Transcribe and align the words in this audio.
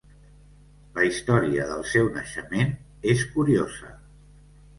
La 0.95 1.03
història 1.09 1.67
del 1.73 1.83
seu 1.91 2.09
naixement 2.15 2.73
és 3.15 3.23
curiosa. 3.37 3.93